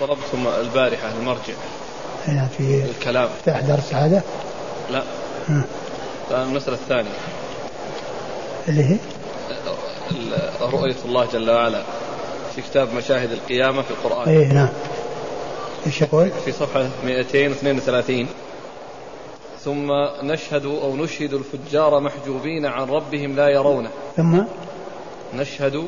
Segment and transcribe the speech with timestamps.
[0.00, 1.54] ضربتم البارحة المرجع.
[2.26, 3.28] هنا في الكلام.
[3.44, 4.22] في درس هذا؟
[4.90, 5.02] لا.
[6.30, 7.10] الآن المسألة الثانية.
[8.68, 8.96] اللي هي؟
[10.60, 11.82] رؤية الله جل وعلا
[12.54, 14.28] في كتاب مشاهد القيامة في القرآن.
[14.28, 14.68] اي نعم.
[15.86, 18.26] إيش يقول؟ في صفحة 232
[19.64, 19.92] ثم
[20.22, 23.90] نشهد أو نشهد الفجار محجوبين عن ربهم لا يرونه.
[24.16, 24.42] ثم؟
[25.34, 25.84] نشهد.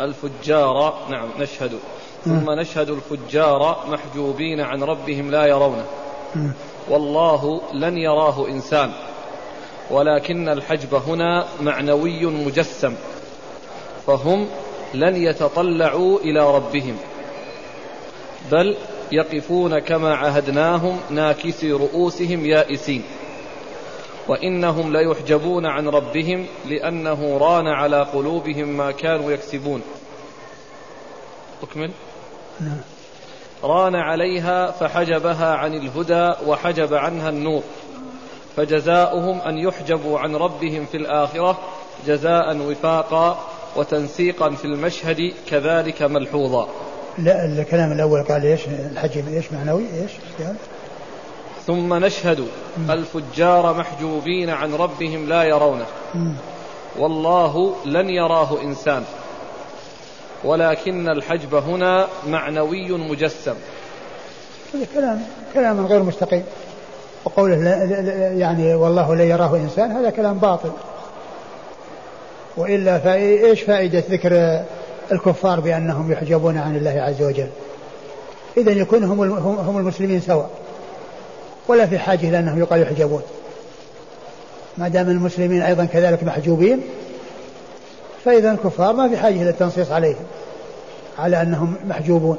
[0.00, 1.78] الفجار نعم نشهد.
[2.24, 5.84] ثم نشهد الفجار محجوبين عن ربهم لا يرونه.
[6.88, 8.92] والله لن يراه إنسان.
[9.90, 12.94] ولكن الحجب هنا معنوي مجسم.
[14.06, 14.48] فهم
[14.94, 16.96] لن يتطلعوا إلى ربهم.
[18.52, 18.76] بل
[19.12, 23.02] يقفون كما عهدناهم ناكسي رؤوسهم يائسين.
[24.28, 29.82] وإنهم ليحجبون عن ربهم لأنه ران على قلوبهم ما كانوا يكسبون.
[31.62, 31.90] أكمل.
[32.60, 32.80] نعم.
[33.64, 37.62] ران عليها فحجبها عن الهدى وحجب عنها النور.
[38.56, 41.58] فجزاؤهم أن يحجبوا عن ربهم في الآخرة
[42.06, 43.38] جزاء وفاقا
[43.76, 46.68] وتنسيقا في المشهد كذلك ملحوظا.
[47.18, 50.10] لا الكلام الأول قال إيش؟ الحجم إيش معنوي؟ إيش؟
[51.66, 52.46] ثم نشهد
[52.90, 55.86] الفجار محجوبين عن ربهم لا يرونه.
[56.98, 59.04] والله لن يراه إنسان.
[60.44, 63.54] ولكن الحجب هنا معنوي مجسم.
[64.74, 65.22] هذا كلام
[65.54, 66.44] كلام غير مستقيم.
[67.24, 70.70] وقوله لا يعني والله لا يراه إنسان هذا كلام باطل.
[72.56, 74.62] وإلا فإيش فائدة ذكر
[75.12, 77.48] الكفار بأنهم يحجبون عن الله عز وجل؟
[78.56, 79.20] إذا يكون هم
[79.58, 80.50] هم المسلمين سواء.
[81.68, 83.22] ولا في حاجة إلى أنهم يقال يحجبون.
[84.78, 86.80] ما دام المسلمين أيضا كذلك محجوبين
[88.24, 90.24] فإذا الكفار ما في حاجة إلى التنصيص عليهم
[91.18, 92.38] على أنهم محجوبون.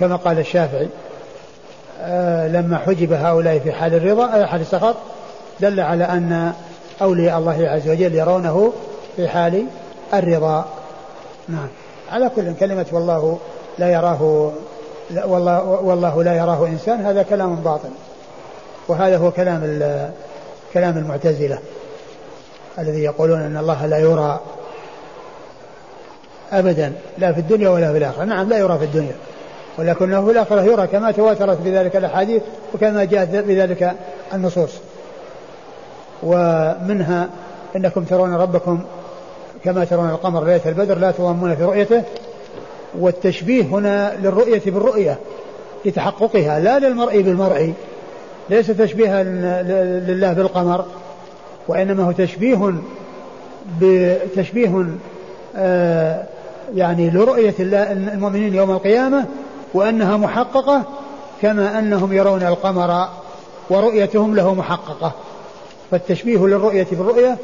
[0.00, 0.88] كما قال الشافعي
[2.00, 4.96] آه لما حجب هؤلاء في حال الرضا في حال السخط
[5.60, 6.52] دل على أن
[7.02, 8.72] أولياء الله عز وجل يرونه
[9.16, 9.66] في حال
[10.14, 10.64] الرضا.
[11.48, 11.68] نعم.
[12.12, 13.38] على كل كلمة والله
[13.78, 14.52] لا يراه
[15.10, 17.90] لا والله, والله لا يراه إنسان هذا كلام باطل.
[18.88, 19.60] وهذا هو كلام
[20.74, 21.58] كلام المعتزلة.
[22.78, 24.40] الذي يقولون أن الله لا يرى
[26.52, 28.24] أبدا لا في الدنيا ولا في الآخرة.
[28.24, 29.14] نعم لا يرى في الدنيا.
[29.78, 32.42] ولكنه في الآخرة يرى كما تواترت بذلك الأحاديث
[32.74, 33.92] وكما جاءت بذلك
[34.34, 34.70] النصوص.
[36.22, 37.28] ومنها
[37.76, 38.84] إنكم ترون ربكم
[39.64, 42.02] كما ترون القمر ليلة البدر لا تضامون في رؤيته.
[42.98, 45.18] والتشبيه هنا للرؤية بالرؤية
[45.84, 47.72] لتحققها لا للمرء بالمرء.
[48.50, 49.22] ليس تشبيها
[50.02, 50.84] لله بالقمر.
[51.68, 52.72] وإنما هو تشبيه
[53.80, 54.86] بتشبيه
[55.56, 56.22] آه
[56.74, 59.24] يعني لرؤية الله المؤمنين يوم القيامة
[59.74, 60.82] وأنها محققة
[61.42, 63.08] كما أنهم يرون القمر
[63.70, 65.12] ورؤيتهم له محققة.
[65.90, 67.38] فالتشبيه للرؤية بالرؤية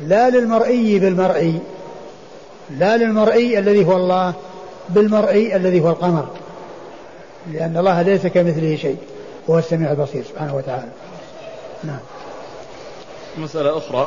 [0.00, 1.58] لا للمرئي بالمرئي
[2.78, 4.34] لا للمرئي الذي هو الله
[4.88, 6.26] بالمرئي الذي هو القمر.
[7.52, 8.96] لأن الله ليس كمثله شيء
[9.48, 10.88] وهو السميع البصير سبحانه وتعالى.
[11.84, 11.98] نعم.
[13.38, 14.06] مسألة أخرى.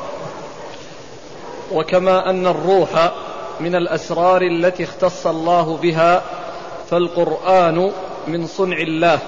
[1.72, 3.12] وكما أن الروح
[3.60, 6.22] من الأسرار التي اختص الله بها
[6.90, 7.92] فالقرآن
[8.28, 9.20] من صنع الله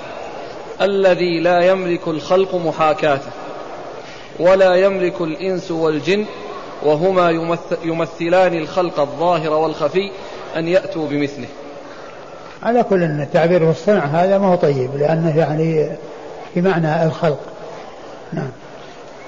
[0.82, 3.32] الذي لا يملك الخلق محاكاته
[4.40, 6.26] ولا يملك الإنس والجن
[6.84, 7.30] وهما
[7.84, 10.12] يمثلان الخلق الظاهر والخفي
[10.56, 11.48] أن يأتوا بمثله.
[12.64, 15.90] على كل التعبير بالصنع هذا ما هو طيب لأنه يعني
[16.56, 17.40] بمعنى الخلق.
[18.34, 18.52] نعم.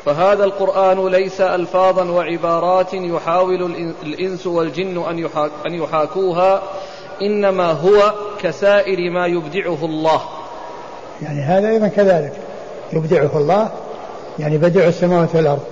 [0.06, 5.04] فهذا القرآن ليس ألفاظا وعبارات يحاول الإنس والجن
[5.66, 6.64] أن يحاكوها
[7.22, 10.22] إنما هو كسائر ما يبدعه الله.
[11.22, 12.34] يعني هذا أيضا كذلك.
[12.94, 13.72] يبدعه الله
[14.40, 15.64] يعني بديع السماوات والأرض.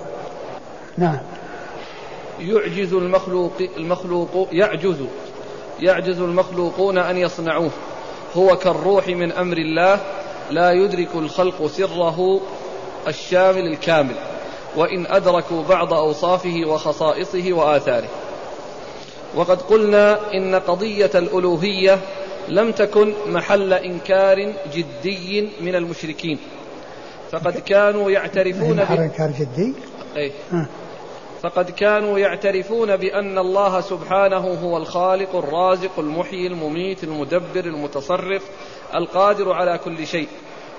[0.98, 1.18] نعم.
[2.40, 4.96] يعجز المخلوق المخلوق يعجز.
[5.80, 7.70] يعجز المخلوقون أن يصنعوه.
[8.36, 10.00] هو كالروح من أمر الله
[10.50, 12.40] لا يدرك الخلق سره
[13.08, 14.14] الشامل الكامل
[14.76, 18.08] وإن أدركوا بعض أوصافه وخصائصه وآثاره.
[19.34, 21.98] وقد قلنا إن قضية الألوهية
[22.48, 26.38] لم تكن محل إنكار جدي من المشركين.
[27.30, 29.74] فقد كانوا يعترفون إنكار جدي؟
[30.16, 30.32] أي
[31.42, 38.42] فقد كانوا يعترفون بأن الله سبحانه هو الخالق الرازق المحيي المميت المدبر المتصرف
[38.94, 40.28] القادر على كل شيء.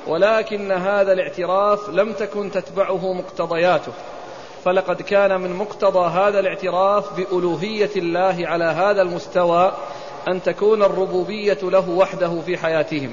[0.08, 3.92] ولكن هذا الاعتراف لم تكن تتبعه مقتضياته.
[4.66, 9.74] فلقد كان من مقتضى هذا الاعتراف بألوهية الله على هذا المستوى
[10.28, 13.12] أن تكون الربوبية له وحده في حياتهم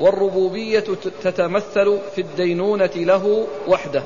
[0.00, 0.84] والربوبية
[1.22, 4.02] تتمثل في الدينونة له وحده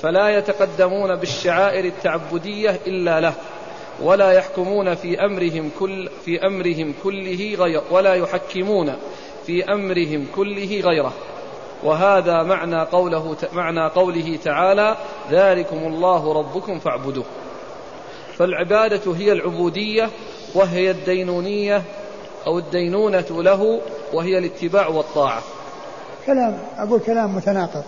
[0.00, 3.34] فلا يتقدمون بالشعائر التعبدية إلا له
[4.02, 8.96] ولا يحكمون في أمرهم كل في أمرهم كله غير ولا يحكمون
[9.46, 11.12] في أمرهم كله غيره.
[11.84, 14.96] وهذا معنى قوله معنى قوله تعالى
[15.30, 17.24] ذلكم الله ربكم فاعبدوه.
[18.38, 20.10] فالعبادة هي العبودية
[20.54, 21.82] وهي الدينونية
[22.46, 23.80] أو الدينونة له
[24.12, 25.42] وهي الاتباع والطاعة.
[26.26, 27.84] كلام أقول كلام متناقض.